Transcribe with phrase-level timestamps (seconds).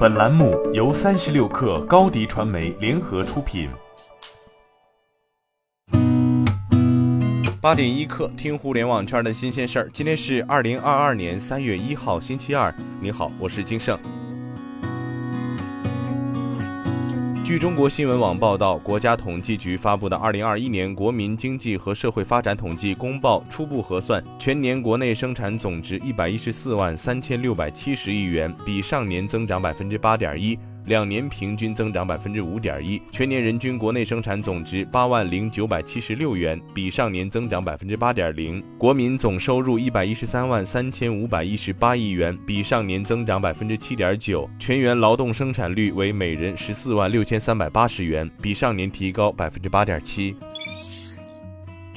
[0.00, 3.68] 本栏目由三十六氪高低传媒联合出品。
[7.60, 9.90] 八点一刻，听互联网圈的新鲜事儿。
[9.92, 12.74] 今天是二零二二年三月一号，星期二。
[12.98, 14.00] 你好，我是金盛。
[17.50, 30.56] 据中国新闻网报道，国家统计局发布的《二零二一年国民经济和社会发展统计公报》初步核算，全年国内生产总值一百一十四万三千六百七十亿元，比上年增长百分之八点一。
[30.86, 38.62] 两年平均增长百分之五点一，全年人均国内生产总值八万零九百七十六元，比上年增长百分之八点零。
[38.78, 44.48] 国民总收入一百一十三万三千五百一十八亿元，比上年增长百分之七点九。
[44.58, 50.34] 全员劳动生产率为每人十四万六千三百八十元，比上年提高百分之八点七。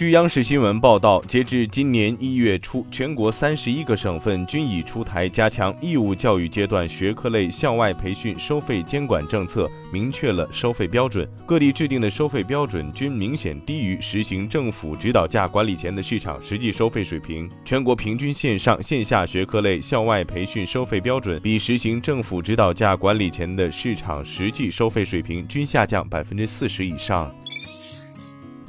[0.00, 11.28] 据央视新闻报道，截至今年一月初，全国三十一个省份均已出台加强义务教育阶段学科类校外培训收费监管政策，明确了收费标准。
[11.44, 17.46] 各地制定的收费标准均明显低于实行政府指导价管理前的市场实际收费水平。
[17.62, 27.30] 全国平均线上线下学科类校外培训收费标准比实行政府指导价管理前的市场实际收费水平均下降百分之四十以上。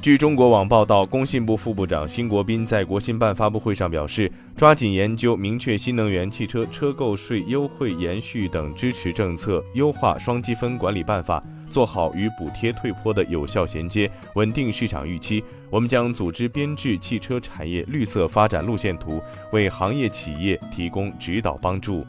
[0.02, 15.40] 据中国网报道，工信部副部长辛国斌在国新办发布会上表示，抓紧研究明确新能源汽车车购税优惠延续等支持政策，优化双积分管理办法，做好与补贴退坡的有效衔接，稳定市场预期。
[15.70, 22.04] 我们将组织编制汽车产业绿色发展路线图，为行业企业提供指导帮助。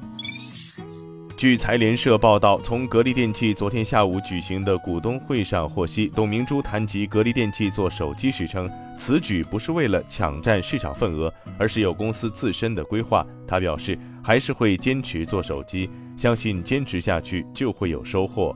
[1.44, 13.27] 据财联社报道，从格力电器昨天下午举行的股东会上获悉，董明珠谈及格力电器做手机时称，此举不是为了抢占市场份额，而是有公司自身的规划。
[13.45, 18.55] 他表示，还是会坚持做手机，相信坚持下去就会有收获。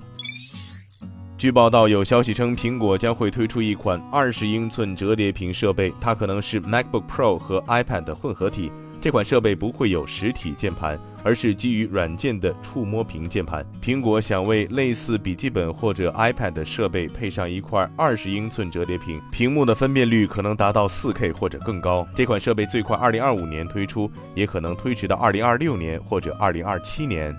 [1.38, 8.71] 据报道，有消息称，苹果将会推出一款二十英寸折叠屏设备，它可能是 MacBook Pro 和 iPad 的混合体。
[9.07, 13.65] 这款设备不会有实体键盘，而是基于软件的触摸屏键盘。
[13.81, 22.05] 苹果想为类似笔记本或者 iPad 的设备配上一块二十英寸折叠屏，屏幕的分辨率可能达到四 K 或者更高。
[22.13, 27.33] 这款设备最快二零二五年推出，也可能推迟到二零二六年或者二零二七年。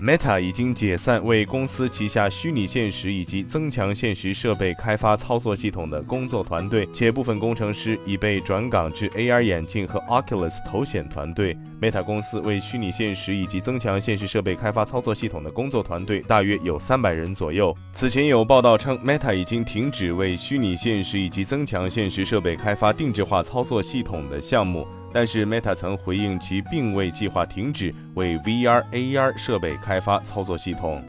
[0.00, 11.56] Meta 已经解散为公司旗下虚拟现实以及增强现实设备开发操作系统的工作团队，且部分工程师已被转岗至 AR 眼镜和 Oculus 头显团队。
[11.80, 17.74] Meta 公司为虚拟现实以及增强现实设备开发操作系统的工作团队大约有三百人左右。
[17.92, 24.86] 此前有报道称，Meta 已经停止为虚拟现实以及增强现实设备开发定制化操作系统的项目。
[25.14, 31.02] 但是 Meta 曾回应其并未计划停止为 VR、AR 设备开发操作系统。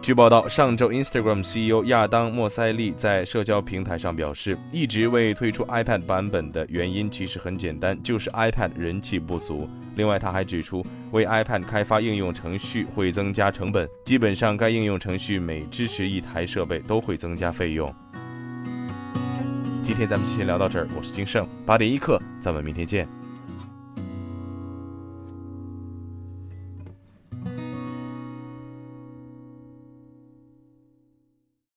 [0.00, 9.68] 据报道，上周 Instagram CEO 亚当·莫塞利在社交平台上表示，一直未推出 iPad 版本的原因其实很简单，就是 iPad 人气不足。
[9.96, 17.94] 另外，他还指出，为 iPad 开发应用程序会增加成本，基本上该应用程序每支持一台设备都会增加费用。
[19.90, 23.19] 今天咱们就先聊到这儿，我是金盛，八点一刻，咱们明天见。